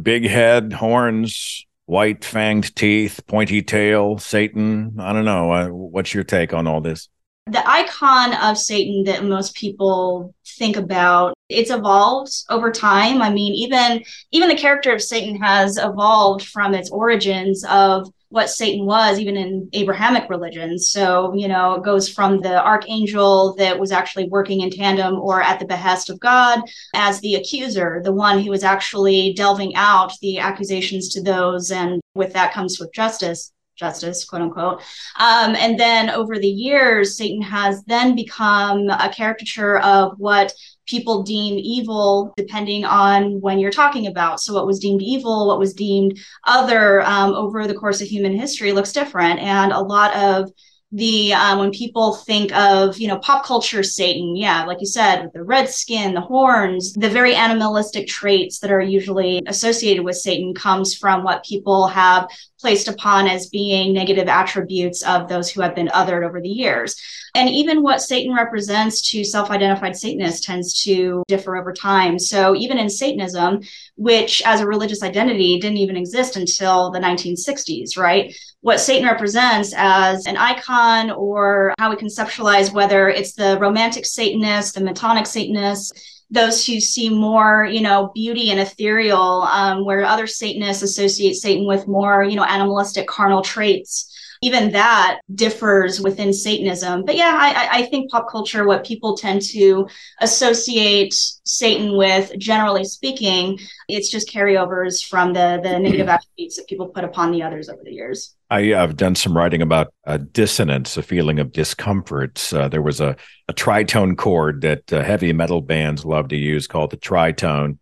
[0.00, 4.94] big head, horns, white fanged teeth, pointy tail, Satan.
[5.00, 5.50] I don't know.
[5.50, 7.08] Uh, what's your take on all this?
[7.46, 13.22] The icon of Satan that most people think about, it's evolved over time.
[13.22, 18.50] I mean, even even the character of Satan has evolved from its origins of what
[18.50, 20.90] Satan was, even in Abrahamic religions.
[20.90, 25.40] So, you know, it goes from the archangel that was actually working in tandem or
[25.40, 26.60] at the behest of God
[26.94, 31.70] as the accuser, the one who was actually delving out the accusations to those.
[31.70, 34.80] And with that comes with justice justice, quote unquote.
[35.18, 40.52] Um, and then over the years, Satan has then become a caricature of what
[40.86, 44.40] people deem evil depending on when you're talking about.
[44.40, 48.36] So, what was deemed evil, what was deemed other um, over the course of human
[48.36, 49.40] history looks different.
[49.40, 50.50] And a lot of
[50.92, 55.22] the um, when people think of you know pop culture satan yeah like you said
[55.22, 60.16] with the red skin the horns the very animalistic traits that are usually associated with
[60.16, 62.26] satan comes from what people have
[62.58, 66.96] placed upon as being negative attributes of those who have been othered over the years.
[67.34, 72.18] And even what satan represents to self-identified satanists tends to differ over time.
[72.18, 73.60] So even in satanism
[73.96, 78.34] which as a religious identity didn't even exist until the 1960s right?
[78.60, 80.77] What Satan represents as an icon
[81.10, 85.98] or how we conceptualize whether it's the romantic Satanist, the Metonic Satanist,
[86.30, 91.66] those who see more, you know, beauty and ethereal, um, where other Satanists associate Satan
[91.66, 97.04] with more, you know, animalistic carnal traits even that differs within Satanism.
[97.04, 99.88] But yeah, I, I think pop culture, what people tend to
[100.20, 106.88] associate Satan with, generally speaking, it's just carryovers from the the negative attributes that people
[106.88, 108.34] put upon the others over the years.
[108.50, 112.52] I, have done some writing about uh, dissonance, a feeling of discomfort.
[112.52, 113.14] Uh, there was a,
[113.48, 117.78] a tritone chord that uh, heavy metal bands love to use called the tritone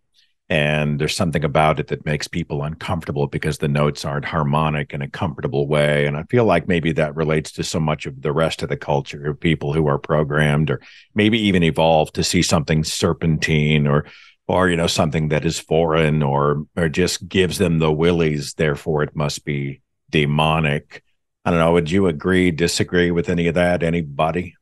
[0.49, 5.01] and there's something about it that makes people uncomfortable because the notes aren't harmonic in
[5.01, 6.05] a comfortable way.
[6.05, 8.77] And i feel like maybe that relates to so much of the rest of the
[8.77, 10.81] culture of people who are programmed or
[11.13, 14.05] maybe even evolved to see something serpentine or
[14.47, 18.53] or you know something that is foreign or or just gives them the willies.
[18.53, 21.03] Therefore it must be demonic.
[21.43, 21.73] I don't know.
[21.73, 23.83] Would you agree disagree with any of that?
[23.83, 24.55] Anybody?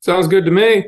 [0.00, 0.86] Sounds good to me.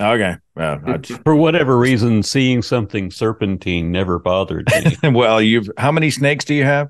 [0.00, 0.36] Okay.
[0.56, 4.68] Uh, well, for whatever reason, seeing something serpentine never bothered
[5.02, 5.10] me.
[5.10, 6.88] well, you've how many snakes do you have?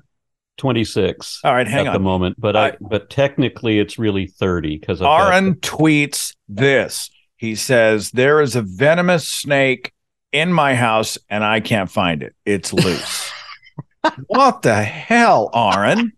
[0.57, 1.41] Twenty six.
[1.43, 1.93] All right, hang at on.
[1.93, 7.09] the moment, but I, I but technically it's really thirty because Aron tweets this.
[7.35, 9.91] He says there is a venomous snake
[10.31, 12.35] in my house and I can't find it.
[12.45, 13.31] It's loose.
[14.27, 16.13] what the hell, Aron?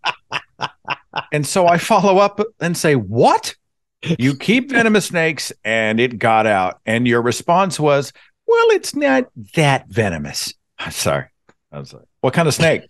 [1.32, 3.56] and so I follow up and say, "What?"
[4.02, 6.80] You keep venomous snakes and it got out.
[6.86, 8.12] And your response was,
[8.46, 10.54] well, it's not that venomous.
[10.78, 11.26] I'm sorry.
[11.72, 12.04] I'm sorry.
[12.20, 12.82] What kind of snake?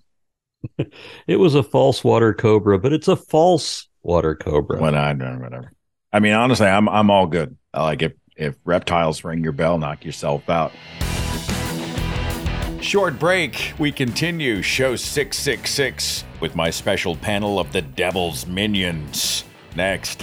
[1.26, 4.80] it was a false water cobra, but it's a false water cobra.
[4.80, 5.72] When I whatever.
[6.12, 7.56] I mean, honestly, I'm I'm all good.
[7.74, 10.72] I like if if reptiles ring your bell, knock yourself out.
[12.80, 13.74] Short break.
[13.78, 19.44] We continue show 666 with my special panel of the devil's minions.
[19.76, 20.22] Next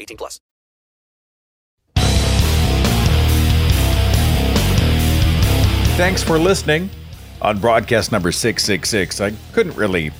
[0.01, 0.39] 18 plus.
[5.97, 6.89] Thanks for listening
[7.41, 9.21] on broadcast number 666.
[9.21, 10.11] I couldn't really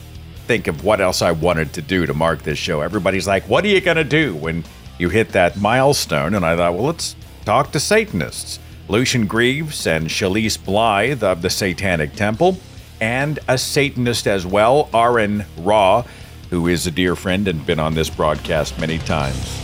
[0.45, 2.81] think of what else I wanted to do to mark this show.
[2.81, 4.63] Everybody's like, what are you going to do when
[4.99, 6.35] you hit that milestone?
[6.35, 7.15] And I thought, well, let's
[7.45, 8.59] talk to Satanists.
[8.89, 12.57] Lucien Greaves and Shalise Blythe of the Satanic Temple,
[12.99, 16.03] and a Satanist as well, Aron Ra,
[16.51, 19.57] who is a dear friend and been on this broadcast many times.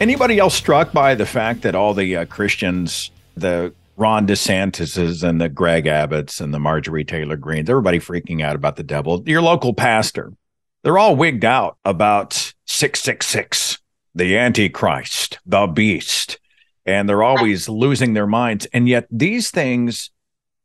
[0.00, 5.40] Anybody else struck by the fact that all the uh, Christians, the Ron DeSantis's and
[5.40, 9.22] the Greg Abbotts and the Marjorie Taylor Greenes, everybody freaking out about the devil.
[9.26, 10.32] Your local pastor,
[10.82, 12.34] they're all wigged out about
[12.66, 13.78] 666,
[14.14, 16.38] the Antichrist, the beast,
[16.84, 18.66] and they're always losing their minds.
[18.72, 20.10] And yet these things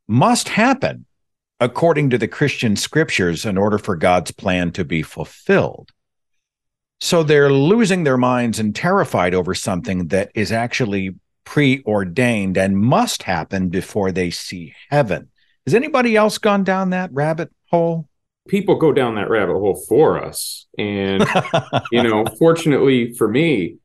[0.07, 1.05] must happen
[1.61, 5.91] according to the Christian scriptures in order for God's plan to be fulfilled.
[6.99, 13.23] So they're losing their minds and terrified over something that is actually preordained and must
[13.23, 15.29] happen before they see heaven.
[15.65, 18.07] Has anybody else gone down that rabbit hole?
[18.47, 20.65] People go down that rabbit hole for us.
[20.79, 21.23] And,
[21.91, 23.77] you know, fortunately for me,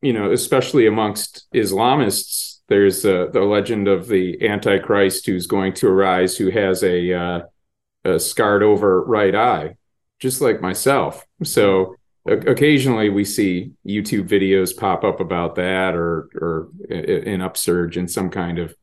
[0.00, 5.88] you know, especially amongst Islamists, there's uh, the legend of the Antichrist who's going to
[5.88, 7.40] arise, who has a, uh,
[8.04, 9.76] a scarred over right eye,
[10.20, 11.26] just like myself.
[11.44, 18.06] So occasionally we see YouTube videos pop up about that or or an upsurge in
[18.06, 18.74] some kind of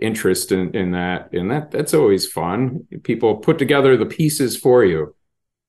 [0.00, 2.86] interest in, in that and that that's always fun.
[3.02, 5.14] People put together the pieces for you.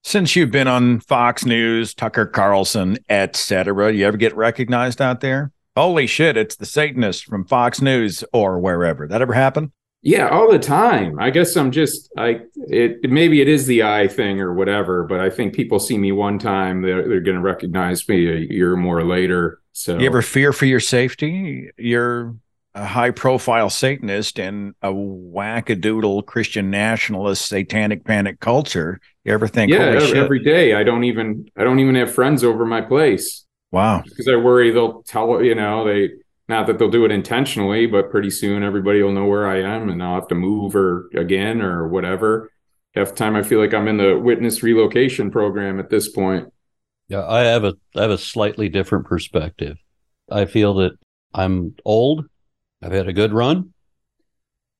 [0.03, 5.51] Since you've been on fox news tucker carlson etc you ever get recognized out there
[5.75, 9.71] holy shit it's the satanist from fox news or wherever that ever happen
[10.07, 11.17] yeah, all the time.
[11.17, 15.19] I guess I'm just I it maybe it is the eye thing or whatever, but
[15.19, 18.73] I think people see me one time, they're they're going to recognize me a year
[18.73, 19.61] or more later.
[19.73, 21.71] So you ever fear for your safety?
[21.79, 22.35] You're
[22.75, 28.99] a high profile Satanist in a wackadoodle Christian nationalist satanic panic culture.
[29.23, 29.71] You ever think?
[29.71, 30.75] Yeah, every, every day.
[30.75, 33.43] I don't even I don't even have friends over my place.
[33.75, 34.03] Wow.
[34.05, 36.11] Because I worry they'll tell you know they
[36.47, 39.89] not that they'll do it intentionally, but pretty soon everybody will know where I am
[39.89, 42.49] and I'll have to move or again or whatever.
[42.95, 46.47] Half the time I feel like I'm in the witness relocation program at this point.
[47.09, 49.77] Yeah, I have a I have a slightly different perspective.
[50.31, 50.93] I feel that
[51.33, 52.29] I'm old.
[52.81, 53.73] I've had a good run.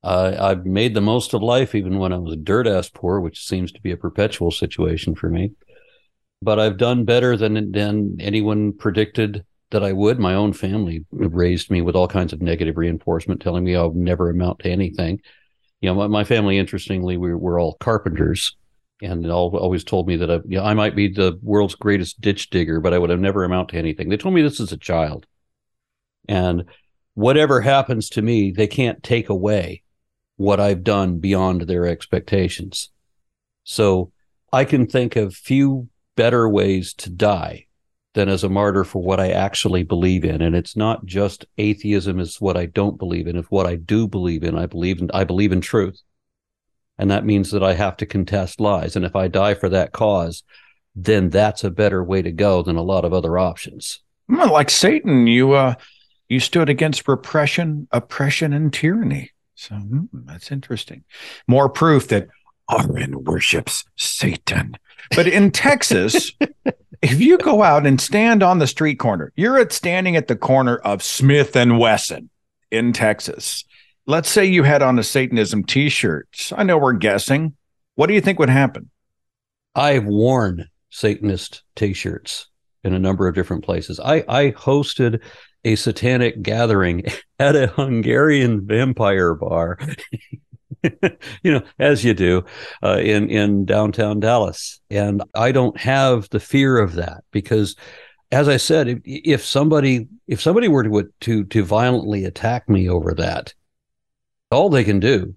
[0.02, 3.46] Uh, I've made the most of life, even when I was dirt ass poor, which
[3.46, 5.52] seems to be a perpetual situation for me.
[6.42, 10.18] But I've done better than than anyone predicted that I would.
[10.18, 11.34] My own family mm-hmm.
[11.34, 15.20] raised me with all kinds of negative reinforcement, telling me I'll never amount to anything.
[15.80, 18.56] You know, my, my family, interestingly, we were all carpenters,
[19.02, 22.20] and all, always told me that I, you know, I might be the world's greatest
[22.20, 24.08] ditch digger, but I would have never amount to anything.
[24.08, 25.26] They told me this as a child,
[26.28, 26.64] and
[27.14, 29.82] whatever happens to me, they can't take away
[30.36, 32.90] what I've done beyond their expectations.
[33.64, 34.12] So
[34.52, 37.66] I can think of few better ways to die
[38.14, 40.40] than as a martyr for what I actually believe in.
[40.40, 43.36] And it's not just atheism is what I don't believe in.
[43.36, 44.56] It's what I do believe in.
[44.56, 46.00] I believe in I believe in truth.
[46.98, 48.96] And that means that I have to contest lies.
[48.96, 50.44] And if I die for that cause,
[50.94, 54.00] then that's a better way to go than a lot of other options.
[54.28, 55.74] Like Satan, you uh
[56.28, 59.30] you stood against repression, oppression, and tyranny.
[59.54, 61.04] So hmm, that's interesting.
[61.46, 62.28] More proof that
[62.70, 64.76] Aron worships Satan.
[65.14, 66.32] But in Texas,
[67.02, 70.36] if you go out and stand on the street corner, you're at standing at the
[70.36, 72.30] corner of Smith and Wesson
[72.70, 73.64] in Texas.
[74.06, 76.52] Let's say you had on a Satanism t-shirt.
[76.56, 77.54] I know we're guessing.
[77.94, 78.90] What do you think would happen?
[79.74, 82.48] I've worn Satanist t-shirts
[82.84, 83.98] in a number of different places.
[83.98, 85.20] I, I hosted
[85.64, 87.04] a satanic gathering
[87.38, 89.78] at a Hungarian vampire bar
[91.42, 92.44] you know, as you do
[92.82, 94.80] uh, in in downtown Dallas.
[94.90, 97.76] And I don't have the fear of that because,
[98.30, 102.88] as I said, if, if somebody if somebody were to to to violently attack me
[102.88, 103.54] over that,
[104.50, 105.34] all they can do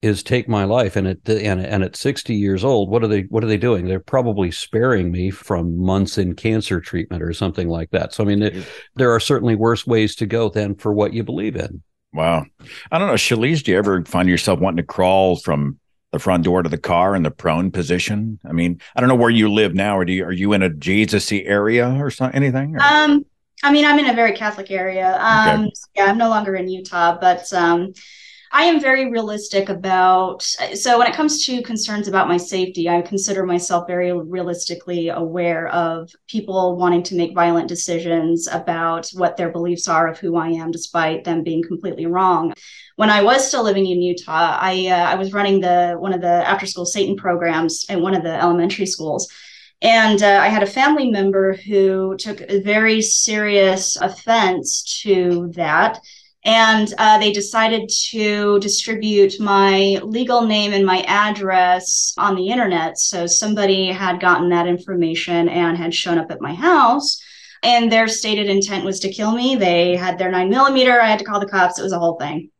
[0.00, 0.96] is take my life.
[0.96, 3.86] And at and, and at sixty years old, what are they what are they doing?
[3.86, 8.12] They're probably sparing me from months in cancer treatment or something like that.
[8.12, 11.22] So I mean, it, there are certainly worse ways to go than for what you
[11.22, 11.82] believe in.
[12.12, 12.44] Wow.
[12.90, 15.78] I don't know, Shalise, do you ever find yourself wanting to crawl from
[16.12, 18.38] the front door to the car in the prone position?
[18.44, 20.62] I mean, I don't know where you live now, or do you, are you in
[20.62, 22.36] a Jesus-y area or something?
[22.36, 22.76] Anything?
[22.76, 22.82] Or?
[22.82, 23.24] Um,
[23.64, 25.16] I mean, I'm in a very Catholic area.
[25.20, 25.72] Um, okay.
[25.96, 27.92] Yeah, I'm no longer in Utah, but um,
[28.54, 30.42] I am very realistic about.
[30.74, 35.68] So when it comes to concerns about my safety, I consider myself very realistically aware
[35.68, 40.48] of people wanting to make violent decisions about what their beliefs are of who I
[40.48, 42.52] am, despite them being completely wrong.
[42.96, 46.20] When I was still living in Utah, I uh, I was running the one of
[46.20, 49.32] the after school Satan programs at one of the elementary schools.
[49.80, 56.00] And uh, I had a family member who took a very serious offense to that
[56.44, 62.98] and uh, they decided to distribute my legal name and my address on the internet.
[62.98, 67.22] So somebody had gotten that information and had shown up at my house.
[67.62, 69.54] And their stated intent was to kill me.
[69.54, 71.00] They had their nine millimeter.
[71.00, 71.78] I had to call the cops.
[71.78, 72.50] It was a whole thing.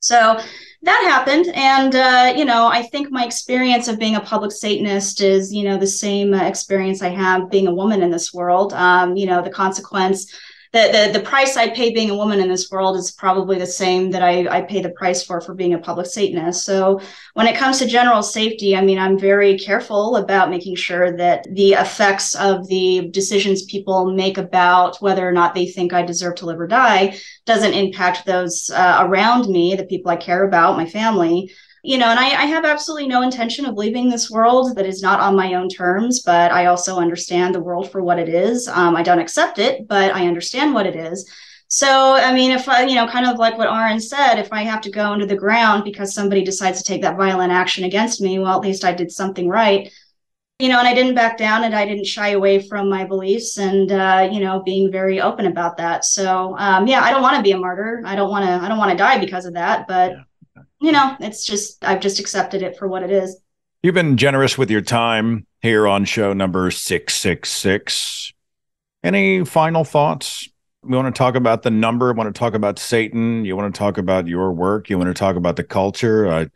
[0.00, 0.40] So
[0.82, 1.46] that happened.
[1.54, 5.62] And, uh, you know, I think my experience of being a public Satanist is, you
[5.62, 8.72] know, the same experience I have being a woman in this world.
[8.72, 10.26] Um, you know, the consequence
[10.72, 13.66] the, the the price I pay being a woman in this world is probably the
[13.66, 16.64] same that I, I pay the price for for being a public Satanist.
[16.64, 17.00] So
[17.34, 21.46] when it comes to general safety, I mean, I'm very careful about making sure that
[21.52, 26.36] the effects of the decisions people make about whether or not they think I deserve
[26.36, 30.78] to live or die doesn't impact those uh, around me, the people I care about,
[30.78, 31.52] my family
[31.82, 35.02] you know, and I, I, have absolutely no intention of leaving this world that is
[35.02, 38.68] not on my own terms, but I also understand the world for what it is.
[38.68, 41.28] Um, I don't accept it, but I understand what it is.
[41.66, 44.62] So, I mean, if I, you know, kind of like what Aron said, if I
[44.62, 48.20] have to go into the ground because somebody decides to take that violent action against
[48.20, 49.90] me, well, at least I did something right.
[50.60, 53.58] You know, and I didn't back down and I didn't shy away from my beliefs
[53.58, 56.04] and, uh, you know, being very open about that.
[56.04, 58.02] So, um, yeah, I don't want to be a martyr.
[58.06, 60.12] I don't want to, I don't want to die because of that, but.
[60.12, 60.22] Yeah
[60.82, 63.40] you know, it's just, I've just accepted it for what it is.
[63.82, 68.32] You've been generous with your time here on show number 666.
[69.04, 70.48] Any final thoughts?
[70.82, 72.12] We want to talk about the number.
[72.12, 73.44] We want to talk about Satan.
[73.44, 74.90] You want to talk about your work.
[74.90, 76.28] You want to talk about the culture.
[76.28, 76.48] I,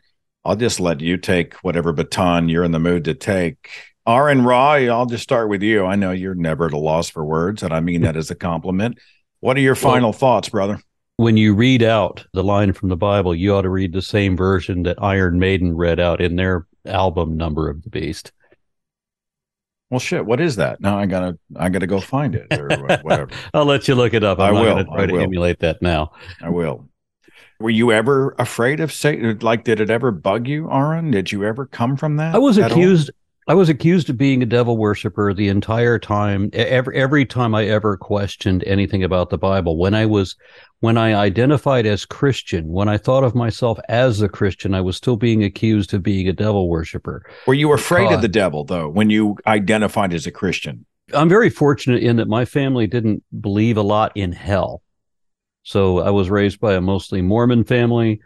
[0.45, 3.71] I'll just let you take whatever baton you're in the mood to take.
[4.09, 5.85] Aron Ra, I'll just start with you.
[5.85, 8.37] I know you're never at a loss for words, and I mean that as a
[8.37, 8.99] compliment.
[9.41, 10.81] What are your final well, thoughts, brother?
[11.19, 14.37] When you read out the line from the Bible, you ought to read the same
[14.37, 18.33] version that Iron Maiden read out in their album Number of the Beast.
[19.89, 20.27] Well, shit.
[20.27, 20.81] What is that?
[20.81, 22.69] Now I gotta, I gotta go find it or
[23.03, 23.29] whatever.
[23.55, 24.39] I'll let you look it up.
[24.39, 24.85] I'm I will.
[24.85, 26.13] try I to emulate that now.
[26.43, 26.89] I will.
[27.61, 29.39] Were you ever afraid of Satan?
[29.39, 31.11] Like, did it ever bug you, Aron?
[31.11, 32.35] Did you ever come from that?
[32.35, 33.11] I was accused.
[33.11, 33.26] All?
[33.49, 36.51] I was accused of being a devil worshiper the entire time.
[36.53, 40.35] Every every time I ever questioned anything about the Bible, when I was
[40.81, 44.97] when I identified as Christian, when I thought of myself as a Christian, I was
[44.97, 47.23] still being accused of being a devil worshiper.
[47.47, 50.85] Were you afraid of the devil though when you identified as a Christian?
[51.15, 54.83] I'm very fortunate in that my family didn't believe a lot in hell.
[55.63, 58.21] So I was raised by a mostly Mormon family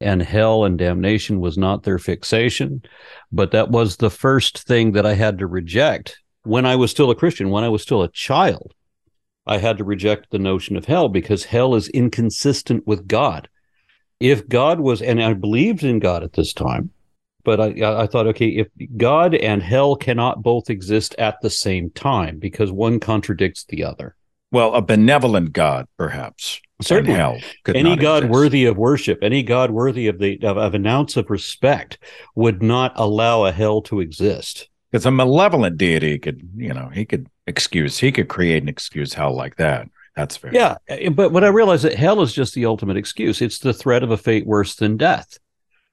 [0.00, 2.82] and hell and damnation was not their fixation.
[3.32, 7.10] But that was the first thing that I had to reject when I was still
[7.10, 8.72] a Christian, when I was still a child.
[9.46, 13.48] I had to reject the notion of hell because hell is inconsistent with God.
[14.18, 16.90] If God was, and I believed in God at this time,
[17.44, 18.66] but I, I thought, okay, if
[18.96, 24.16] God and hell cannot both exist at the same time because one contradicts the other.
[24.52, 26.60] Well, a benevolent God, perhaps.
[26.82, 27.38] Certainly, hell
[27.74, 28.32] any God exist.
[28.32, 31.98] worthy of worship, any God worthy of the of, of an ounce of respect,
[32.34, 34.68] would not allow a hell to exist.
[34.90, 39.14] Because a malevolent deity could, you know, he could excuse, he could create an excuse
[39.14, 39.88] hell like that.
[40.16, 40.52] That's fair.
[40.52, 43.74] Yeah, eh, but when I realize that hell is just the ultimate excuse, it's the
[43.74, 45.38] threat of a fate worse than death.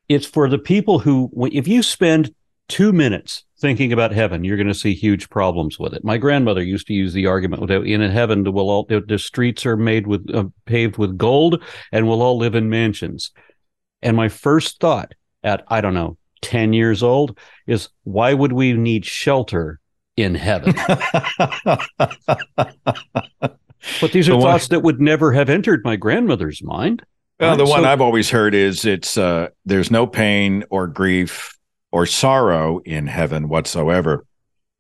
[0.10, 2.34] It's for the people who, if you spend
[2.68, 6.04] two minutes thinking about heaven, you're going to see huge problems with it.
[6.04, 9.78] My grandmother used to use the argument that in heaven, will all the, streets are
[9.78, 13.32] made with uh, paved with gold, and we'll all live in mansions.
[14.02, 15.14] And my first thought
[15.46, 19.80] at I don't know ten years old is why would we need shelter
[20.18, 20.74] in heaven?
[20.88, 21.88] but
[24.12, 27.02] these are the thoughts one, that would never have entered my grandmother's mind.
[27.40, 27.58] Well, right?
[27.58, 31.58] the one so, I've always heard is it's uh, there's no pain or grief
[31.94, 34.26] or sorrow in heaven whatsoever.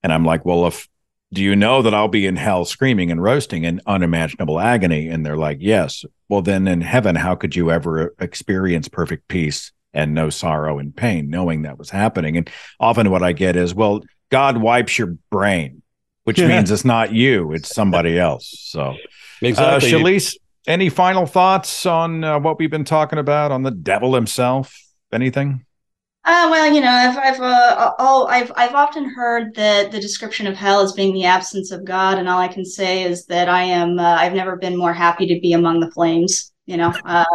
[0.02, 0.90] And I'm like, well, if
[1.32, 5.10] do you know that I'll be in hell screaming and roasting in unimaginable agony?
[5.10, 6.04] And they're like, yes.
[6.28, 10.96] Well, then in heaven, how could you ever experience perfect peace and no sorrow and
[10.96, 12.36] pain, knowing that was happening?
[12.36, 12.50] And
[12.80, 14.02] often what I get is, well,
[14.32, 15.84] God wipes your brain,
[16.24, 18.56] which means it's not you, it's somebody else.
[18.60, 18.96] So,
[19.40, 19.94] exactly.
[19.94, 20.36] Uh, Shalise,
[20.66, 24.76] any final thoughts on uh, what we've been talking about on the devil himself?
[25.12, 25.64] Anything?
[26.26, 30.48] Uh, well, you know, I've I've uh, all I've I've often heard that the description
[30.48, 33.50] of hell as being the absence of God, and all I can say is that
[33.50, 36.54] I am uh, I've never been more happy to be among the flames.
[36.66, 37.26] You know, uh,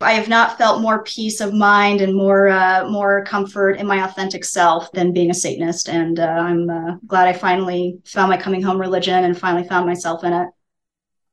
[0.00, 4.04] I have not felt more peace of mind and more uh, more comfort in my
[4.04, 8.36] authentic self than being a Satanist, and uh, I'm uh, glad I finally found my
[8.36, 10.48] coming home religion and finally found myself in it.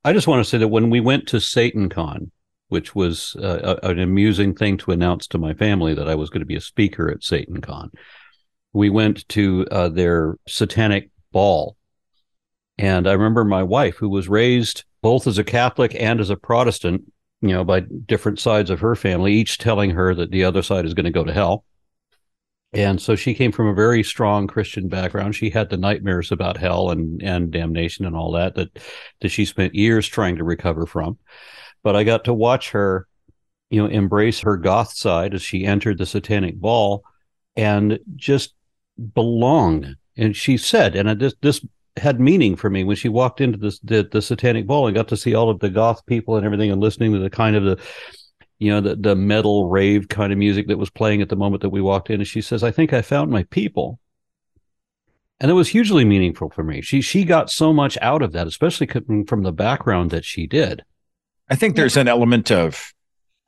[0.02, 2.30] I just want to say that when we went to SatanCon,
[2.68, 6.40] which was uh, an amusing thing to announce to my family that I was going
[6.40, 7.90] to be a speaker at SatanCon.
[8.72, 11.76] We went to uh, their satanic ball.
[12.76, 16.36] And I remember my wife, who was raised both as a Catholic and as a
[16.36, 20.62] Protestant, you know, by different sides of her family, each telling her that the other
[20.62, 21.64] side is going to go to hell.
[22.72, 25.36] And so she came from a very strong Christian background.
[25.36, 28.80] She had the nightmares about hell and, and damnation and all that, that
[29.20, 31.18] that she spent years trying to recover from
[31.84, 33.06] but I got to watch her,
[33.70, 37.04] you know, embrace her goth side as she entered the satanic ball
[37.54, 38.54] and just
[39.14, 39.94] belong.
[40.16, 41.64] And she said, and this this
[41.96, 45.06] had meaning for me when she walked into this the, the satanic ball and got
[45.08, 47.62] to see all of the goth people and everything and listening to the kind of
[47.62, 47.78] the
[48.58, 51.62] you know the the metal rave kind of music that was playing at the moment
[51.62, 52.20] that we walked in.
[52.20, 54.00] And she says i think i found my people.
[55.40, 56.80] And it was hugely meaningful for me.
[56.80, 60.84] She she got so much out of that especially from the background that she did
[61.48, 62.92] I think there's an element of,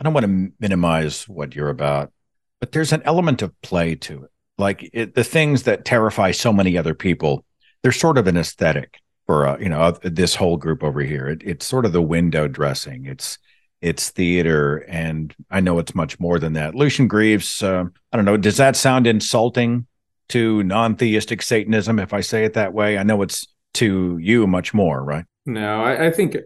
[0.00, 2.12] I don't want to minimize what you're about,
[2.60, 4.30] but there's an element of play to it.
[4.58, 7.44] Like it, the things that terrify so many other people,
[7.82, 11.28] they're sort of an aesthetic for, uh, you know, this whole group over here.
[11.28, 13.06] It, it's sort of the window dressing.
[13.06, 13.38] It's,
[13.80, 14.78] it's theater.
[14.88, 16.74] And I know it's much more than that.
[16.74, 19.86] Lucien Greaves, uh, I don't know, does that sound insulting
[20.30, 22.98] to non theistic Satanism if I say it that way?
[22.98, 25.24] I know it's to you much more, right?
[25.44, 26.36] No, I, I think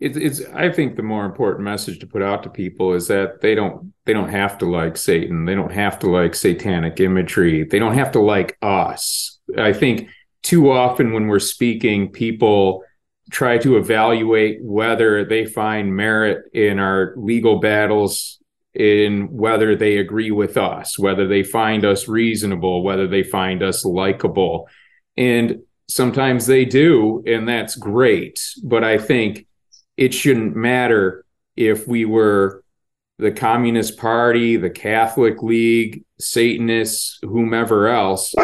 [0.00, 3.40] it's, it's i think the more important message to put out to people is that
[3.42, 5.44] they don't they don't have to like satan.
[5.44, 7.62] They don't have to like satanic imagery.
[7.62, 9.38] They don't have to like us.
[9.56, 10.08] I think
[10.42, 12.82] too often when we're speaking people
[13.30, 18.40] try to evaluate whether they find merit in our legal battles
[18.74, 23.84] in whether they agree with us whether they find us reasonable whether they find us
[23.84, 24.68] likable.
[25.16, 28.42] And sometimes they do and that's great.
[28.64, 29.46] But i think
[30.00, 31.26] it shouldn't matter
[31.56, 32.64] if we were
[33.18, 38.34] the Communist Party, the Catholic League, Satanists, whomever else.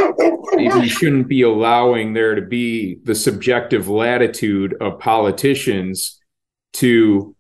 [0.54, 6.20] We shouldn't be allowing there to be the subjective latitude of politicians
[6.74, 7.34] to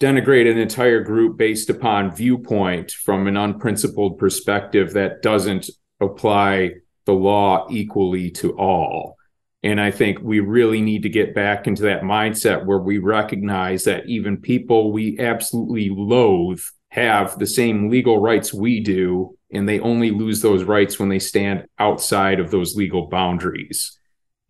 [0.00, 6.72] denigrate an entire group based upon viewpoint from an unprincipled perspective that doesn't apply
[7.04, 9.16] the law equally to all.
[9.64, 13.84] And I think we really need to get back into that mindset where we recognize
[13.84, 16.60] that even people we absolutely loathe
[16.90, 21.18] have the same legal rights we do, and they only lose those rights when they
[21.18, 23.98] stand outside of those legal boundaries.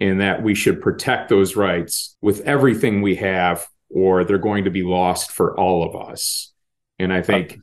[0.01, 4.71] And that we should protect those rights with everything we have, or they're going to
[4.71, 6.53] be lost for all of us.
[6.99, 7.61] And I think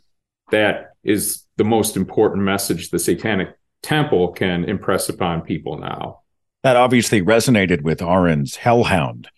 [0.51, 3.49] that is the most important message the Satanic
[3.83, 6.20] Temple can impress upon people now.
[6.63, 9.29] That obviously resonated with Aron's Hellhound,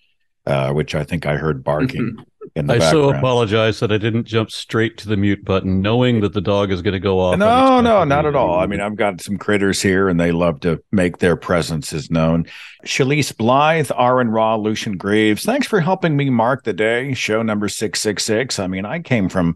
[0.45, 2.17] uh, which I think I heard barking.
[2.55, 2.91] In the I background.
[2.91, 6.71] so apologize that I didn't jump straight to the mute button, knowing that the dog
[6.71, 7.39] is going to go off.
[7.39, 8.59] No, no, not at all.
[8.59, 12.45] I mean, I've got some critters here, and they love to make their presences known.
[12.85, 17.13] Shalise Blythe, Aron Ra, Lucien Greaves, thanks for helping me mark the day.
[17.13, 18.59] Show number six six six.
[18.59, 19.55] I mean, I came from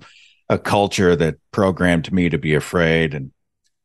[0.50, 3.32] a culture that programmed me to be afraid, and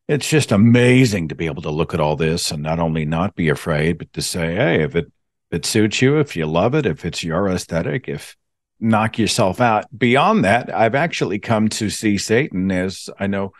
[0.08, 3.34] it's just amazing to be able to look at all this and not only not
[3.34, 5.06] be afraid, but to say, hey, if it
[5.50, 8.36] if it suits you, if you love it, if it's your aesthetic, if
[8.80, 9.86] knock yourself out.
[9.96, 13.52] Beyond that, I've actually come to see Satan as I know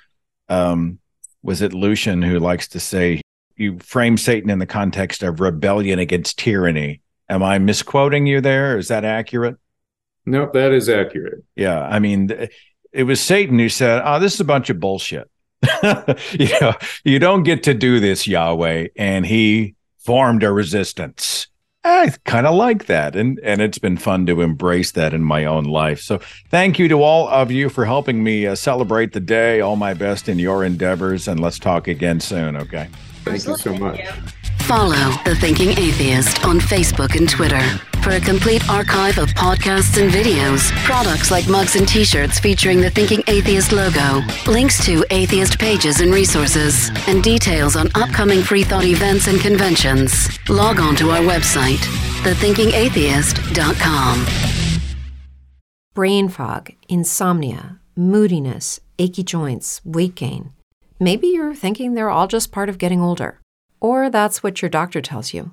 [0.48, 0.98] um
[1.42, 3.20] was it Lucien who likes to say
[3.56, 7.00] you frame Satan in the context of rebellion against tyranny.
[7.28, 8.78] Am I misquoting you there?
[8.78, 9.56] Is that accurate?
[10.26, 11.44] Nope, that is accurate.
[11.56, 11.80] Yeah.
[11.80, 12.48] I mean,
[12.92, 15.30] it was Satan who said, Oh, this is a bunch of bullshit.
[16.32, 18.88] you know, you don't get to do this, Yahweh.
[18.96, 21.46] And he formed a resistance.
[21.84, 23.16] I kind of like that.
[23.16, 26.00] And and it's been fun to embrace that in my own life.
[26.00, 29.60] So thank you to all of you for helping me uh, celebrate the day.
[29.60, 31.26] All my best in your endeavors.
[31.26, 32.56] And let's talk again soon.
[32.56, 32.88] Okay.
[33.24, 34.00] Thank you so much.
[34.60, 37.60] Follow The Thinking Atheist on Facebook and Twitter.
[38.02, 42.80] For a complete archive of podcasts and videos, products like mugs and t shirts featuring
[42.80, 48.64] the Thinking Atheist logo, links to atheist pages and resources, and details on upcoming free
[48.64, 51.78] thought events and conventions, log on to our website,
[52.24, 54.26] thethinkingatheist.com.
[55.94, 60.52] Brain fog, insomnia, moodiness, achy joints, weight gain.
[60.98, 63.38] Maybe you're thinking they're all just part of getting older,
[63.80, 65.52] or that's what your doctor tells you.